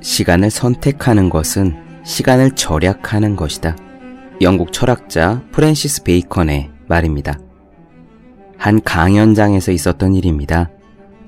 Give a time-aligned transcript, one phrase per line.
[0.00, 3.76] 시간을 선택하는 것은 시간을 절약하는 것이다.
[4.40, 7.38] 영국 철학자 프랜시스 베이컨의 말입니다.
[8.56, 10.70] 한 강연장에서 있었던 일입니다.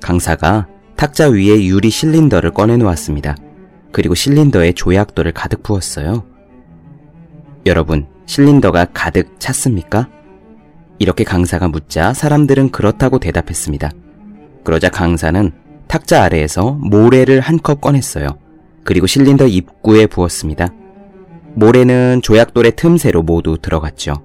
[0.00, 0.66] 강사가
[0.96, 3.36] 탁자 위에 유리 실린더를 꺼내놓았습니다.
[3.92, 6.24] 그리고 실린더에 조약돌을 가득 부었어요.
[7.66, 10.08] 여러분, 실린더가 가득 찼습니까?
[10.98, 13.90] 이렇게 강사가 묻자 사람들은 그렇다고 대답했습니다.
[14.64, 15.50] 그러자 강사는
[15.88, 18.38] 탁자 아래에서 모래를 한 컵 꺼냈어요.
[18.84, 20.68] 그리고 실린더 입구에 부었습니다.
[21.54, 24.22] 모래는 조약돌의 틈새로 모두 들어갔죠.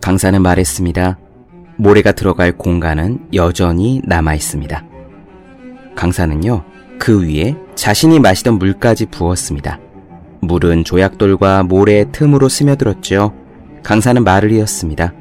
[0.00, 1.18] 강사는 말했습니다.
[1.76, 4.84] 모래가 들어갈 공간은 여전히 남아 있습니다.
[5.94, 6.64] 강사는요,
[6.98, 9.80] 그 위에 자신이 마시던 물까지 부었습니다.
[10.40, 13.34] 물은 조약돌과 모래의 틈으로 스며들었죠.
[13.82, 15.14] 강사는 말을 이었습니다.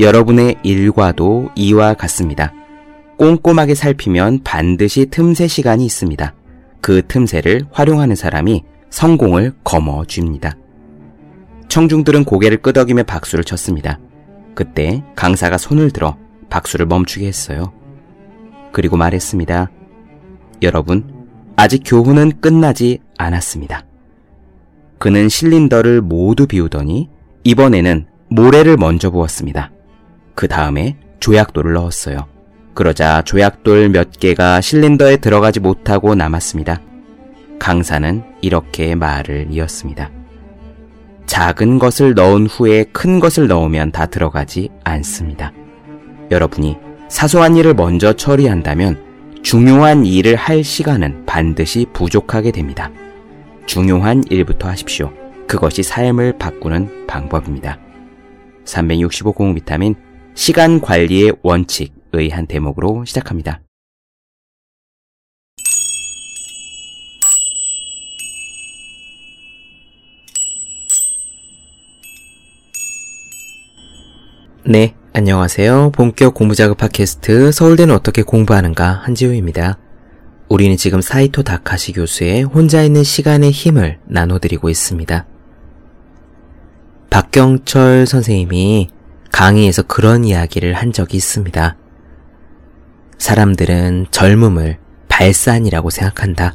[0.00, 2.52] 여러분의 일과도 이와 같습니다.
[3.16, 6.34] 꼼꼼하게 살피면 반드시 틈새 시간이 있습니다.
[6.80, 10.56] 그 틈새를 활용하는 사람이 성공을 거머쥡니다.
[11.68, 13.98] 청중들은 고개를 끄덕이며 박수를 쳤습니다.
[14.54, 16.16] 그때 강사가 손을 들어
[16.48, 17.72] 박수를 멈추게 했어요.
[18.72, 19.70] 그리고 말했습니다.
[20.62, 23.84] 여러분, 아직 교훈은 끝나지 않았습니다.
[24.98, 27.10] 그는 실린더를 모두 비우더니
[27.44, 29.70] 이번에는 모래를 먼저 부었습니다.
[30.34, 32.26] 그 다음에 조약돌을 넣었어요.
[32.76, 36.82] 그러자 조약돌 몇 개가 실린더에 들어가지 못하고 남았습니다.
[37.58, 40.10] 강사는 이렇게 말을 이었습니다.
[41.24, 45.52] 작은 것을 넣은 후에 큰 것을 넣으면 다 들어가지 않습니다.
[46.30, 46.76] 여러분이
[47.08, 49.02] 사소한 일을 먼저 처리한다면
[49.42, 52.90] 중요한 일을 할 시간은 반드시 부족하게 됩니다.
[53.64, 55.10] 중요한 일부터 하십시오.
[55.48, 57.78] 그것이 삶을 바꾸는 방법입니다.
[58.66, 59.94] 365 공비타민
[60.34, 63.60] 시간 관리의 원칙 의한 대목으로 시작합니다.
[74.68, 75.92] 네, 안녕하세요.
[75.92, 79.78] 본격 공부자극 팟캐스트 서울대는 어떻게 공부하는가 한지우입니다.
[80.48, 85.26] 우리는 지금 사이토 다카시 교수의 혼자 있는 시간의 힘을 나눠드리고 있습니다.
[87.10, 88.88] 박경철 선생님이
[89.30, 91.76] 강의에서 그런 이야기를 한 적이 있습니다.
[93.18, 94.78] 사람들은 젊음을
[95.08, 96.54] 발산이라고 생각한다.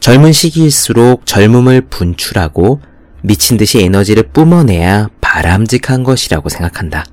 [0.00, 2.80] 젊은 시기일수록 젊음을 분출하고
[3.22, 7.04] 미친 듯이 에너지를 뿜어내야 바람직한 것이라고 생각한다.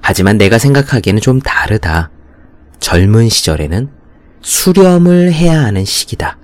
[0.00, 2.10] 하지만 내가 생각하기에는 좀 다르다.
[2.78, 3.88] 젊은 시절에는
[4.42, 6.36] 수렴을 해야 하는 시기다.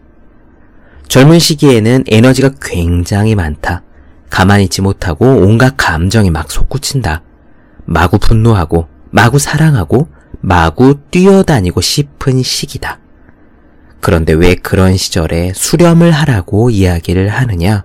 [1.08, 3.82] 젊은 시기에는 에너지가 굉장히 많다.
[4.30, 7.22] 가만히 있지 못하고 온갖 감정이 막 솟구친다.
[7.84, 10.08] 마구 분노하고, 마구 사랑하고,
[10.40, 12.98] 마구 뛰어다니고 싶은 시기다.
[14.00, 17.84] 그런데 왜 그런 시절에 수렴을 하라고 이야기를 하느냐?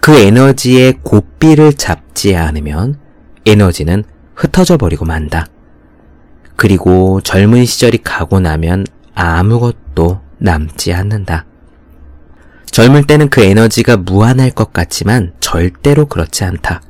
[0.00, 2.98] 그 에너지의 고삐를 잡지 않으면
[3.44, 4.04] 에너지는
[4.34, 5.46] 흩어져 버리고 만다.
[6.54, 11.46] 그리고 젊은 시절이 가고 나면 아무것도 남지 않는다.
[12.70, 16.82] 젊을 때는 그 에너지가 무한할 것 같지만 절대로 그렇지 않다.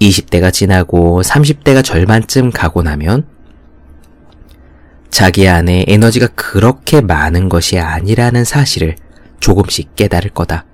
[0.00, 3.24] 20대가 지나고 30대가 절반쯤 가고 나면
[5.10, 8.96] 자기 안에 에너지가 그렇게 많은 것이 아니라는 사실을
[9.40, 10.64] 조금씩 깨달을 거다.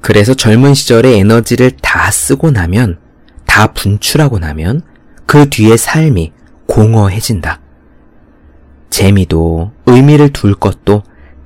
[0.00, 2.98] 그래서 젊은 시절에 에너지를 다 쓰고 나면,
[3.46, 4.82] 다 분출하고 나면
[5.26, 6.32] 그 뒤의 삶이
[6.66, 7.60] 공허해진다.
[8.90, 11.02] 재미도 의미를 둘 것도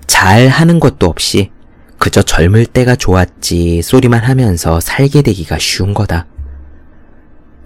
[0.06, 1.50] 잘 하는 것도 없이
[1.98, 6.26] 그저 젊을 때가 좋았지 소리만 하면서 살게 되기가 쉬운 거다.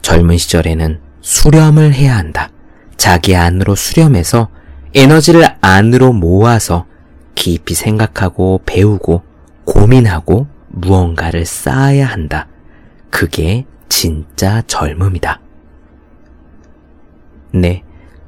[0.03, 2.51] 젊은 시절에는 수렴을 해야 한다.
[3.01, 4.51] 자기 안으로 수렴해서
[4.95, 6.85] 에너지를 안으로 모아서
[7.35, 9.23] 깊이 생각하고 배우고
[9.65, 12.47] 고민하고 무언가를 쌓아야 한다.
[13.09, 15.41] 그게 진짜 젊음이다.
[17.55, 17.85] 네.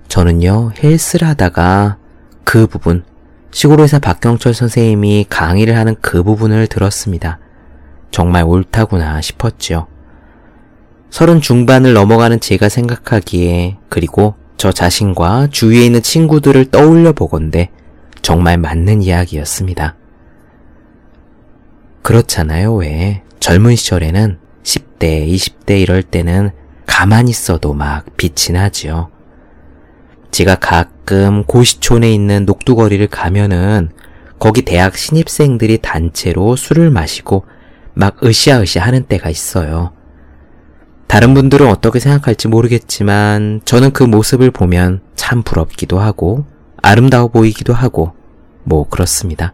[0.08, 1.98] 저는요, 헬스를 하다가
[2.44, 3.04] 그 부분,
[3.50, 7.38] 시골의사 박경철 선생님이 강의를 하는 그 부분을 들었습니다.
[8.10, 9.86] 정말 옳다구나 싶었지요.
[11.10, 17.70] 서른 중반을 넘어가는 제가 생각하기에, 그리고 저 자신과 주위에 있는 친구들을 떠올려 보건대
[18.22, 19.96] 정말 맞는 이야기였습니다.
[22.02, 23.24] 그렇잖아요, 왜.
[23.40, 26.52] 젊은 시절에는 10대, 20대 이럴 때는
[26.86, 29.10] 가만히 있어도 막 빛이 나지요.
[30.30, 33.90] 제가 가끔 고시촌에 있는 녹두거리를 가면은
[34.38, 37.46] 거기 대학 신입생들이 단체로 술을 마시고
[37.94, 39.92] 막 으쌰으쌰 하는 때가 있어요.
[41.12, 46.46] 다른 분들은 어떻게 생각할지 모르겠지만 저는 그 모습을 보면 참 부럽기도 하고
[46.80, 48.14] 아름다워 보이기도 하고
[48.64, 49.52] 뭐 그렇습니다.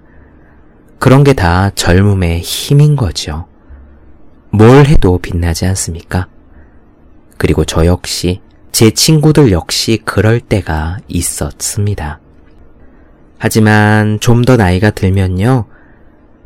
[1.01, 3.49] 그런 게 다 젊음의 힘인 거죠.
[4.51, 6.29] 뭘 해도 빛나지 않습니까?
[7.39, 8.41] 그리고 저 역시
[8.71, 12.21] 제 친구들 역시 그럴 때가 있었습니다.
[13.37, 15.65] 하지만 좀 더 나이가 들면요.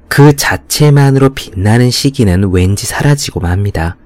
[0.08, 3.98] 그 자체만으로 빛나는 시기는 왠지 사라지고 맙니다.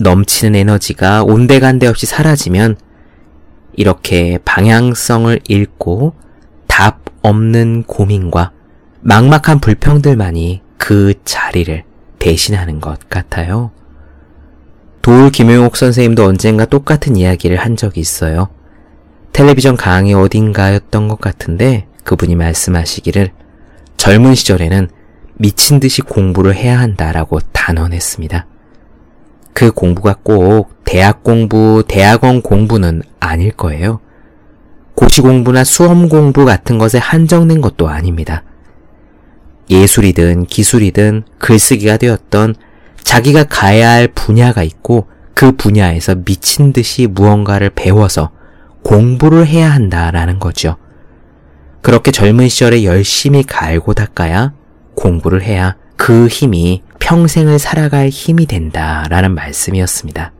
[0.00, 2.76] 넘치는 에너지가 온데간데 없이 사라지면
[3.74, 6.14] 이렇게 방향성을 잃고
[6.66, 8.52] 답 없는 고민과
[9.00, 11.84] 막막한 불평들만이 그 자리를
[12.18, 13.70] 대신하는 것 같아요.
[15.02, 18.48] 도울 김용옥 선생님도 언젠가 똑같은 이야기를 한 적이 있어요.
[19.32, 23.32] 텔레비전 강의 어딘가였던 것 같은데 그분이 말씀하시기를
[23.96, 24.88] 젊은 시절에는
[25.34, 28.46] 미친 듯이 공부를 해야 한다라고 단언했습니다.
[29.54, 34.00] 그 공부가 꼭 대학 공부, 대학원 공부는 아닐 거예요.
[34.94, 38.42] 고시 공부나 수험 공부 같은 것에 한정된 것도 아닙니다.
[39.70, 42.54] 예술이든 기술이든 글쓰기가 되었던
[43.02, 48.30] 자기가 가야 할 분야가 있고 그 분야에서 미친 듯이 무언가를 배워서
[48.82, 50.76] 공부를 해야 한다라는 거죠.
[51.80, 54.52] 그렇게 젊은 시절에 열심히 갈고 닦아야
[54.94, 60.32] 공부를 해야 그 힘이 평생을 살아갈 힘이 된다 라는 말씀이었습니다.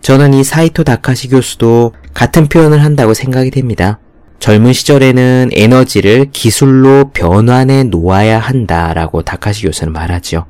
[0.00, 3.98] 저는 이 사이토 다카시 교수도 같은 표현을 한다고 생각이 됩니다.
[4.38, 10.46] 젊은 시절에는 에너지를 기술로 변환해 놓아야 한다라고 다카시 교수는 말하죠.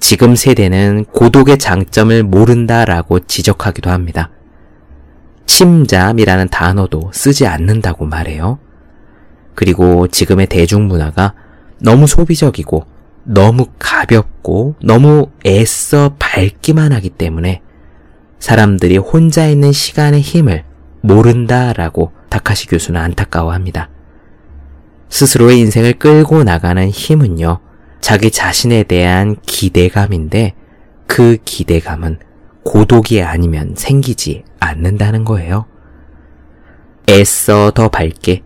[0.00, 4.30] 지금 세대는 고독의 장점을 모른다라고 지적하기도 합니다.
[5.44, 8.58] 침잠이라는 단어도 쓰지 않는다고 말해요.
[9.54, 11.34] 그리고 지금의 대중문화가
[11.80, 12.86] 너무 소비적이고
[13.24, 17.62] 너무 가볍고 너무 애써 밝기만 하기 때문에
[18.38, 20.64] 사람들이 혼자 있는 시간의 힘을
[21.00, 23.90] 모른다라고 다카시 교수는 안타까워합니다.
[25.08, 27.60] 스스로의 인생을 끌고 나가는 힘은요,
[28.00, 30.54] 자기 자신에 대한 기대감인데
[31.06, 32.18] 그 기대감은
[32.62, 35.66] 고독이 아니면 생기지 않는다는 거예요.
[37.08, 38.42] 애써 더 밝게,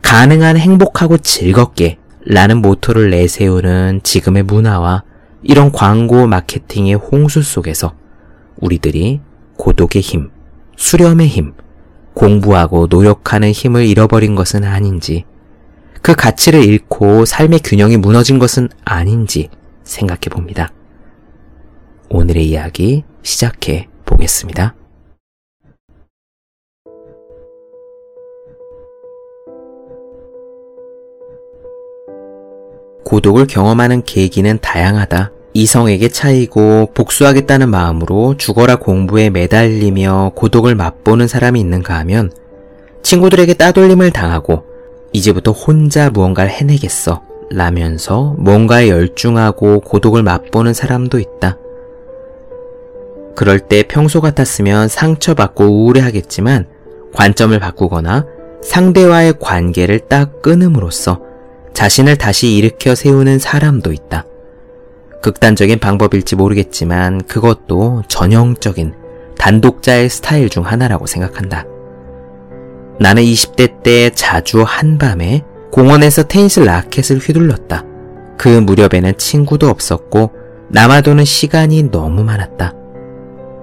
[0.00, 5.04] 가능한 행복하고 즐겁게 라는 모토를 내세우는 지금의 문화와
[5.44, 7.94] 이런 광고 마케팅의 홍수 속에서
[8.56, 9.20] 우리들이
[9.56, 10.30] 고독의 힘,
[10.76, 11.54] 수렴의 힘,
[12.14, 15.24] 공부하고 노력하는 힘을 잃어버린 것은 아닌지,
[16.02, 19.48] 그 가치를 잃고 삶의 균형이 무너진 것은 아닌지
[19.84, 20.72] 생각해 봅니다.
[22.08, 24.74] 오늘의 이야기 시작해 보겠습니다.
[33.06, 35.30] 고독을 경험하는 계기는 다양하다.
[35.52, 42.32] 이성에게 차이고 복수하겠다는 마음으로 죽어라 공부에 매달리며 고독을 맛보는 사람이 있는가 하면
[43.02, 44.64] 친구들에게 따돌림을 당하고
[45.12, 51.58] 이제부터 혼자 무언가를 해내겠어 라면서 뭔가에 열중하고 고독을 맛보는 사람도 있다.
[53.36, 56.66] 그럴 때 평소 같았으면 상처받고 우울해하겠지만
[57.14, 58.26] 관점을 바꾸거나
[58.64, 61.25] 상대와의 관계를 딱 끊음으로써
[61.76, 64.24] 자신을 다시 일으켜 세우는 사람도 있다.
[65.20, 68.94] 극단적인 방법일지 모르겠지만 그것도 전형적인
[69.36, 71.66] 단독자의 스타일 중 하나라고 생각한다.
[72.98, 77.84] 나는 20대 때 자주 한밤에 공원에서 테니스 라켓을 휘둘렀다.
[78.38, 80.30] 그 무렵에는 친구도 없었고
[80.70, 82.72] 남아도는 시간이 너무 많았다.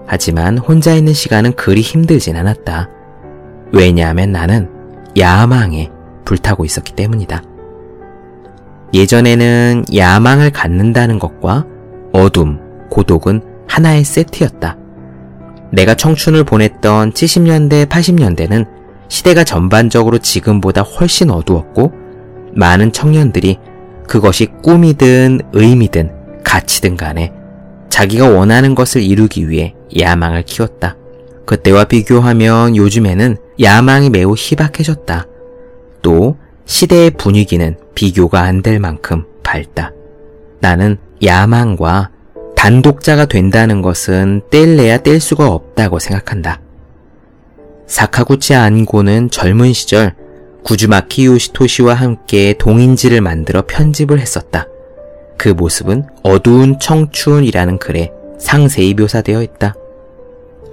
[0.06, 2.92] 하지만 혼자 있는 시간은 그리 힘들진 않았다.
[3.72, 4.70] 왜냐하면 나는
[5.18, 5.90] 야망에
[6.26, 7.53] 불타고 있었기 때문이다.
[8.94, 11.66] 예전에는 야망을 갖는다는 것과
[12.12, 12.60] 어둠,
[12.90, 14.78] 고독은 하나의 세트였다.
[15.72, 18.68] 내가 청춘을 보냈던 70년대, 80년대는
[19.08, 21.92] 시대가 전반적으로 지금보다 훨씬 어두웠고
[22.54, 23.58] 많은 청년들이
[24.08, 26.12] 그것이 꿈이든 의미든
[26.44, 27.34] 가치든 간에
[27.90, 30.98] 자기가 원하는 것을 이루기 위해 야망을 키웠다.
[31.46, 35.28] 그때와 비교하면 요즘에는 야망이 매우 희박해졌다.
[36.02, 39.92] 또 시대의 분위기는 비교가 안 될 만큼 밝다.
[40.60, 42.10] 나는 야망과
[42.56, 46.62] 단독자가 된다는 것은 뗄래야 뗄 수가 없다고 생각한다.
[47.88, 50.16] 사카구치 안고는 젊은 시절
[50.64, 54.68] 구즈마키 요시토시와 함께 동인지를 만들어 편집을 했었다.
[55.38, 59.76] 그 모습은 어두운 청춘이라는 글에 상세히 묘사되어 있다.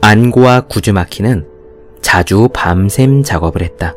[0.01, 1.47] 안고와 구즈마키는
[2.01, 3.95] 자주 밤샘 작업을 했다.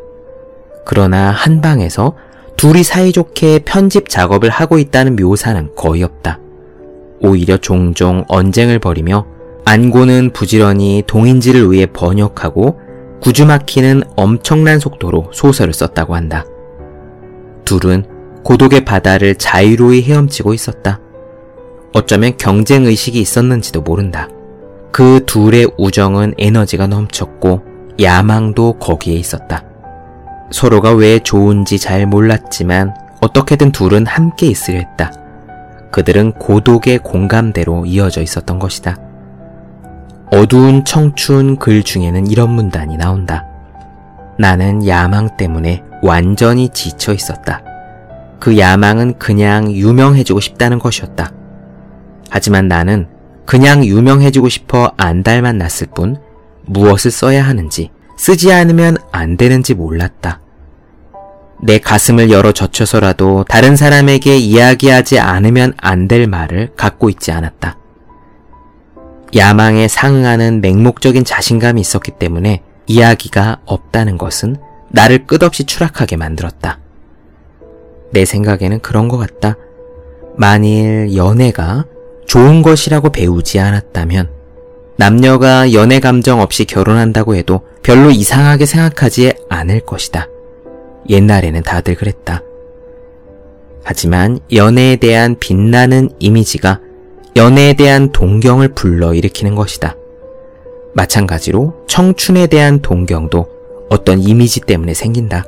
[0.86, 2.16] 그러나 한 방에서
[2.58, 6.40] 둘이 사이좋게 편집 작업을 하고 있다는 묘사는 거의 없다.
[7.20, 9.25] 오히려 종종 언쟁을 벌이며
[9.66, 12.80] 안고는 부지런히 동인지를 위해 번역하고
[13.22, 16.46] 구주마키는 엄청난 속도로 소설을 썼다고 한다.
[17.63, 18.06] 둘은
[18.44, 21.00] 고독의 바다를 자유로이 헤엄치고 있었다.
[21.94, 24.28] 어쩌면 경쟁 의식이 있었는지도 모른다.
[24.92, 27.62] 그 둘의 우정은 에너지가 넘쳤고
[28.02, 29.63] 야망도 거기에 있었다.
[30.53, 35.12] 서로가 왜 좋은지 잘 몰랐지만 어떻게든 둘은 함께 있으려 했다.
[35.91, 38.95] 그들은 고독의 공감대로 이어져 있었던 것이다.
[40.31, 43.48] 어두운 청춘 글 중에는 이런 문단이 나온다.
[44.38, 47.63] 나는 야망 때문에 완전히 지쳐 있었다.
[48.39, 51.31] 그 야망은 그냥 유명해지고 싶다는 것이었다.
[52.29, 53.07] 하지만 나는
[53.48, 56.17] 그냥 유명해지고 싶어 안달만 났을 뿐
[56.65, 60.43] 무엇을 써야 하는지 쓰지 않으면 안 되는지 몰랐다.
[61.65, 67.77] 내 가슴을 열어 젖혀서라도 다른 사람에게 이야기하지 않으면 안 될 말을 갖고 있지 않았다.
[69.34, 74.58] 야망에 상응하는 맹목적인 자신감이 있었기 때문에 이야기가 없다는 것은
[74.89, 76.79] 나를 끝없이 추락하게 만들었다.
[78.12, 79.55] 내 생각에는 그런 것 같다.
[80.36, 81.86] 만일 연애가
[82.27, 84.29] 좋은 것이라고 배우지 않았다면
[84.98, 90.27] 남녀가 연애 감정 없이 결혼한다고 해도 별로 이상하게 생각하지 않을 것이다.
[91.10, 92.41] 옛날에는 다들 그랬다.
[93.83, 96.79] 하지만 연애에 대한 빛나는 이미지가
[97.36, 99.95] 연애에 대한 동경을 불러일으키는 것이다.
[100.93, 103.48] 마찬가지로 청춘에 대한 동경도
[103.89, 105.43] 어떤 이미지 때문에 생긴다.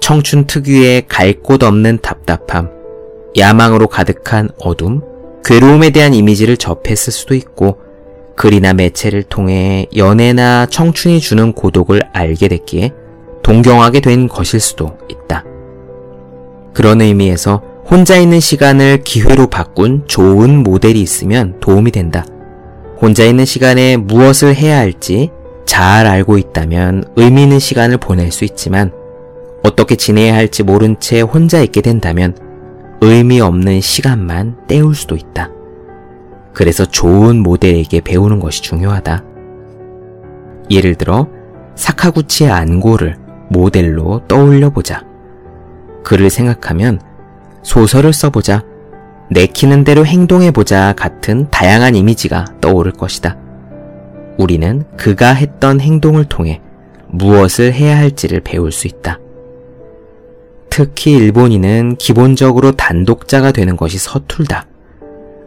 [0.00, 2.70] 청춘 특유의 갈 곳 없는 답답함,
[3.36, 5.00] 야망으로 가득한 어둠,
[5.44, 7.78] 괴로움에 대한 이미지를 접했을 수도 있고,
[8.36, 12.92] 글이나 매체를 통해 연애나 청춘이 주는 고독을 알게 됐기에
[13.42, 15.44] 동경하게 된 것일 수도 있다.
[16.72, 22.24] 그런 의미에서 혼자 있는 시간을 기회로 바꾼 좋은 모델이 있으면 도움이 된다.
[23.00, 25.30] 혼자 있는 시간에 무엇을 해야 할지
[25.66, 28.92] 잘 알고 있다면 의미 있는 시간을 보낼 수 있지만
[29.64, 32.36] 어떻게 지내야 할지 모른 채 혼자 있게 된다면
[33.00, 35.50] 의미 없는 시간만 때울 수도 있다.
[36.52, 39.24] 그래서 좋은 모델에게 배우는 것이 중요하다.
[40.70, 41.28] 예를 들어
[41.74, 43.16] 사카구치의 안고를
[43.52, 45.04] 모델로 떠올려 보자.
[46.02, 47.00] 그를 생각하면
[47.62, 48.64] 소설을 써보자.
[49.30, 53.36] 내키는 대로 행동해보자 같은 다양한 이미지가 떠오를 것이다.
[54.38, 56.60] 우리는 그가 했던 행동을 통해
[57.08, 59.20] 무엇을 해야 할지를 배울 수 있다.
[60.68, 64.66] 특히 일본인은 기본적으로 단독자가 되는 것이 서툴다.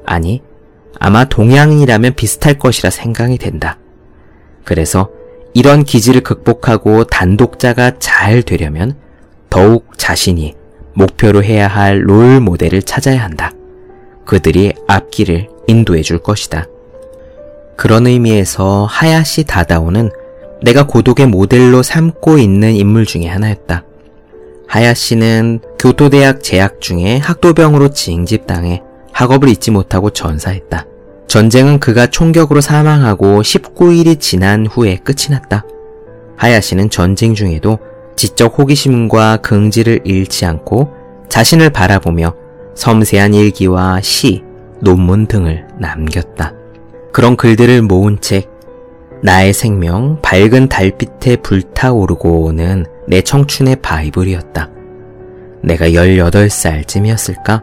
[0.05, 0.41] 아니,
[0.99, 3.79] 아마 동양인이라면 비슷할 것이라 생각이 된다.
[4.63, 5.09] 그래서
[5.55, 8.97] 이런 기질을 극복하고 단독자가 잘 되려면
[9.49, 10.53] 더욱 자신이
[10.93, 13.53] 목표로 해야 할 롤 모델을 찾아야 한다.
[14.25, 16.67] 그들이 앞길을 인도해 줄 것이다.
[17.77, 20.11] 그런 의미에서 하야시 다다오는
[20.61, 23.85] 내가 고독의 모델로 삼고 있는 인물 중의 하나였다.
[24.67, 28.81] 하야시는 교토대학 재학 중에 학도병으로 징집당해
[29.13, 30.85] 학업을 잊지 못하고 전사했다.
[31.35, 35.65] 전쟁은 그가 총격으로 사망하고 19일이 지난 후에 끝이 났다.
[36.37, 37.77] 하야시는 전쟁 중에도
[38.15, 40.93] 지적 호기심과 긍지를 잃지 않고
[41.27, 42.33] 자신을 바라보며
[42.75, 44.45] 섬세한 일기와 시,
[44.79, 46.53] 논문 등을 남겼다.
[47.11, 48.49] 그런 글들을 모은 책,
[49.21, 54.69] 나의 생명, 밝은 달빛에 불타오르고는 내 청춘의 바이블이었다.
[55.63, 57.61] 내가 18살쯤이었을까?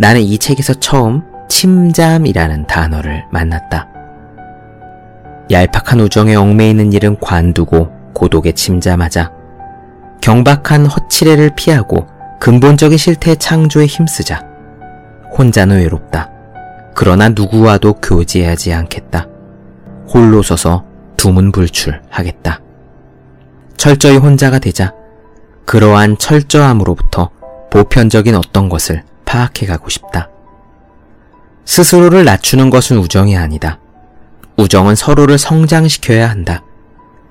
[0.00, 3.88] 나는 이 책에서 처음 침잠이라는 단어를 만났다.
[5.50, 9.32] 얄팍한 우정에 얽매이는 일은 관두고 고독에 침잠하자.
[10.20, 12.06] 경박한 허치레를 피하고
[12.40, 14.42] 근본적인 실태 창조에 힘쓰자.
[15.36, 16.30] 혼자는 외롭다.
[16.94, 19.26] 그러나 누구와도 교제하지 않겠다.
[20.08, 20.84] 홀로 서서
[21.16, 22.60] 두문불출하겠다.
[23.76, 24.94] 철저히 혼자가 되자
[25.66, 27.30] 그러한 철저함으로부터
[27.70, 30.28] 보편적인 어떤 것을 파악해 가고 싶다.
[31.74, 33.80] 스스로를 낮추는 것은 우정이 아니다.
[34.56, 36.62] 우정은 서로를 성장시켜야 한다.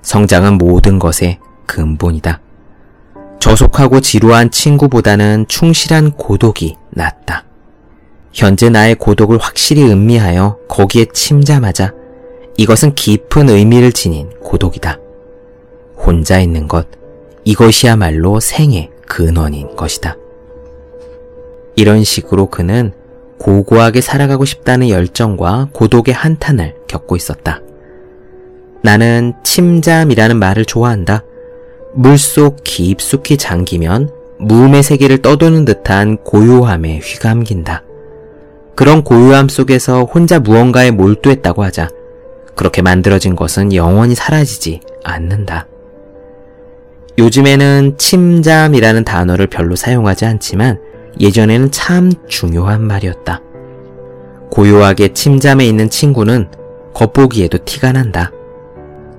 [0.01, 2.41] 성장은 모든 것의 근본이다.
[3.39, 7.45] 저속하고 지루한 친구보다는 충실한 고독이 낫다.
[8.33, 11.93] 현재 나의 고독을 확실히 음미하여 거기에 침잠하자
[12.57, 14.99] 이것은 깊은 의미를 지닌 고독이다.
[15.95, 16.85] 혼자 있는 것,
[17.45, 20.17] 이것이야말로 생의 근원인 것이다.
[21.77, 22.91] 이런 식으로 그는
[23.37, 27.61] 고고하게 살아가고 싶다는 열정과 고독의 한탄을 겪고 있었다.
[28.81, 31.23] 나는 침잠이라는 말을 좋아한다.
[31.93, 34.09] 물속 깊숙이 잠기면
[34.39, 37.83] 무음의 세계를 떠도는 듯한 고요함에 휘감긴다.
[38.75, 41.89] 그런 고요함 속에서 혼자 무언가에 몰두했다고 하자.
[42.55, 45.67] 그렇게 만들어진 것은 영원히 사라지지 않는다.
[47.17, 50.79] 요즘에는 침잠이라는 단어를 별로 사용하지 않지만
[51.19, 53.41] 예전에는 참 중요한 말이었다.
[54.51, 56.47] 고요하게 침잠에 있는 친구는
[56.93, 58.31] 겉보기에도 티가 난다.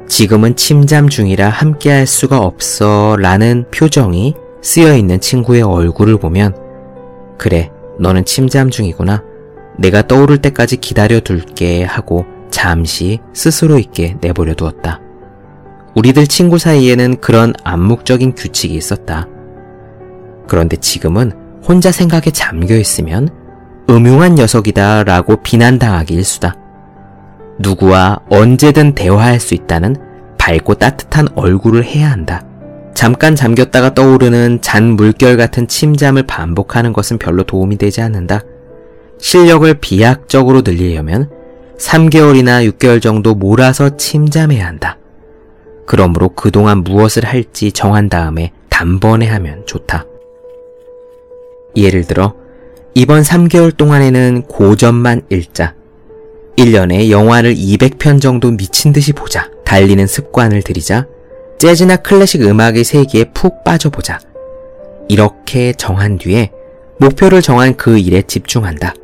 [0.07, 6.55] 지금은 침잠 중이라 함께 할 수가 없어 라는 표정이 쓰여 있는 친구의 얼굴을 보면
[7.39, 9.23] 그래, 너는 침잠 중이구나.
[9.77, 15.01] 내가 떠오를 때까지 기다려 둘게 하고 잠시 스스로 있게 내버려 두었다.
[15.97, 19.27] 우리들 친구 사이에는 그런 암묵적인 규칙이 있었다.
[20.47, 21.33] 그런데 지금은
[21.67, 23.29] 혼자 생각에 잠겨 있으면
[23.89, 26.57] 음흉한 녀석이다 라고 비난당하기 일수다.
[27.59, 29.97] 누구와 언제든 대화할 수 있다는
[30.39, 32.45] 밝고 따뜻한 얼굴을 해야 한다.
[32.95, 38.43] 잠깐 잠겼다가 떠오르는 잔 물결 같은 침잠을 반복하는 것은 별로 도움이 되지 않는다.
[39.19, 41.31] 실력을 비약적으로 늘리려면
[41.79, 44.99] 3개월이나 6개월 정도 몰아서 침잠해야 한다.
[45.87, 50.05] 그러므로 그동안 무엇을 할지 정한 다음에 단번에 하면 좋다.
[51.77, 52.35] 예를 들어,
[52.95, 55.75] 이번 3개월 동안에는 고전만 읽자.
[56.57, 59.51] 1년에 영화를 200편 정도 미친 듯이 보자.
[59.65, 61.07] 달리는 습관을 들이자.
[61.59, 64.21] 재즈나 클래식 음악의 세계에 푹 빠져보자.
[65.09, 66.53] 이렇게 정한 뒤에
[66.99, 68.95] 목표를 정한 그 일에 집중한다.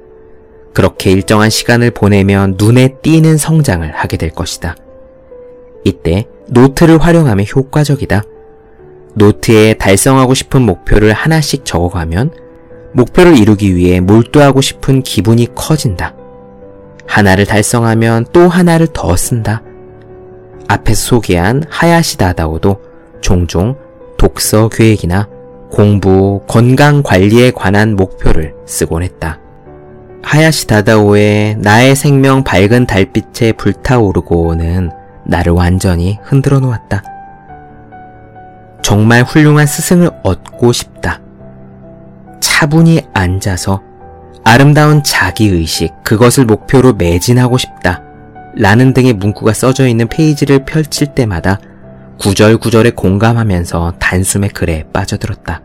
[0.72, 4.76] 그렇게 일정한 시간을 보내면 눈에 띄는 성장을 하게 될 것이다.
[5.84, 8.22] 이때 노트를 활용하면 효과적이다.
[9.14, 12.30] 노트에 달성하고 싶은 목표를 하나씩 적어가면
[12.92, 16.14] 목표를 이루기 위해 몰두하고 싶은 기분이 커진다.
[17.06, 19.62] 하나를 달성하면 또 하나를 더 쓴다.
[20.68, 22.80] 앞에서 소개한 하야시 다다오도
[23.20, 23.76] 종종
[24.16, 25.28] 독서 계획이나
[25.70, 29.40] 공부, 건강 관리에 관한 목표를 쓰곤 했다.
[30.22, 34.90] 하야시 다다오의 나의 생명 밝은 달빛에 불타오르고는
[35.24, 37.02] 나를 완전히 흔들어 놓았다.
[38.82, 40.89] 정말 훌륭한 스승을 얻고 싶다.
[42.40, 43.82] 차분히 앉아서
[44.44, 48.02] 아름다운 자기의식, 그것을 목표로 매진하고 싶다.
[48.56, 51.60] 라는 등의 문구가 써져 있는 페이지를 펼칠 때마다
[52.18, 55.62] 구절구절에 공감하면서 단숨에 글에 빠져들었다.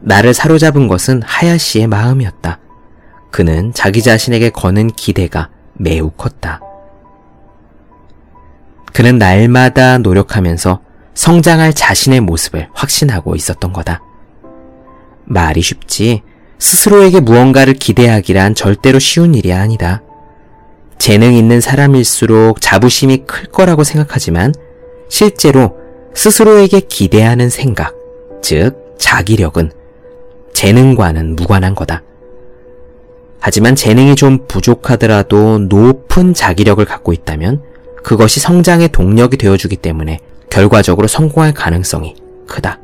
[0.00, 2.58] 나를 사로잡은 것은 하야시의 마음이었다.
[3.30, 6.60] 그는 자기 자신에게 거는 기대가 매우 컸다.
[8.92, 10.80] 그는 날마다 노력하면서
[11.14, 14.03] 성장할 자신의 모습을 확신하고 있었던 거다.
[15.24, 16.22] 말이 쉽지
[16.58, 20.02] 스스로에게 무언가를 기대하기란 절대로 쉬운 일이 아니다.
[20.98, 24.54] 재능 있는 사람일수록 자부심이 클 거라고 생각하지만
[25.08, 25.76] 실제로
[26.14, 27.94] 스스로에게 기대하는 생각,
[28.42, 29.72] 즉 자기력은
[30.52, 32.02] 재능과는 무관한 거다.
[33.40, 37.62] 하지만 재능이 좀 부족하더라도 높은 자기력을 갖고 있다면
[38.02, 42.14] 그것이 성장의 동력이 되어주기 때문에 결과적으로 성공할 가능성이
[42.46, 42.78] 크다.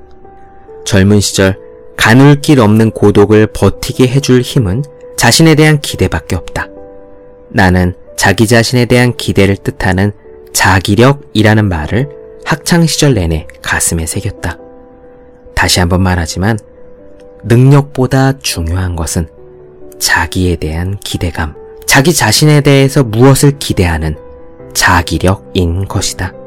[0.85, 1.59] 젊은 시절
[2.01, 4.83] 가눌 길 없는 고독을 버티게 해줄 힘은
[5.19, 6.67] 자신에 대한 기대밖에 없다.
[7.51, 10.13] 나는 자기 자신에 대한 기대를 뜻하는
[10.55, 12.09] 자기력이라는 말을
[12.47, 14.57] 학창시절 내내 가슴에 새겼다.
[15.55, 16.59] 다시 한번 말하지만
[17.45, 19.29] 능력보다 중요한 것은
[19.99, 24.17] 자기에 대한 기대감, 자기 자신에 대해서 무엇을 기대하는
[24.73, 26.40] 자기력인 것이다.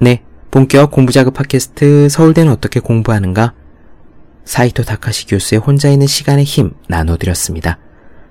[0.00, 3.54] 네, 본격 공부자극 팟캐스트 서울대는 어떻게 공부하는가?
[4.44, 7.78] 사이토 다카시 교수의 혼자 있는 시간의 힘 나눠드렸습니다.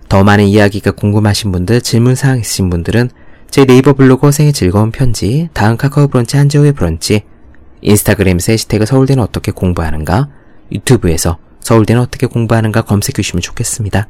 [0.08, 3.10] 더 많은 이야기가 궁금하신 분들, 질문사항 있으신 분들은
[3.52, 7.24] 제 네이버 블로그 생의 즐거운 편지, 다음 카카오 브런치 한재우의 브런치,
[7.82, 10.30] 인스타그램에서 해시태그 서울대는 어떻게 공부하는가,
[10.72, 14.08] 유튜브에서 서울대는 어떻게 공부하는가 검색해 주시면 좋겠습니다.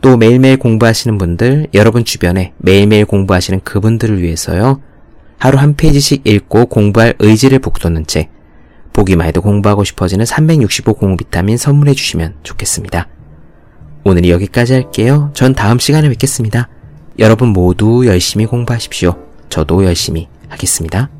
[0.00, 4.80] 또 매일매일 공부하시는 분들, 여러분 주변에 매일매일 공부하시는 그분들을 위해서요.
[5.38, 8.30] 하루 한 페이지씩 읽고 공부할 의지를 북돋는 책,
[8.92, 13.08] 보기만 해도 공부하고 싶어지는 365 공부 비타민 선물해 주시면 좋겠습니다.
[14.04, 15.30] 오늘 여기까지 할게요.
[15.34, 16.68] 전 다음 시간에 뵙겠습니다.
[17.18, 19.16] 여러분 모두 열심히 공부하십시오.
[19.48, 21.10] 저도 열심히 하겠습니다.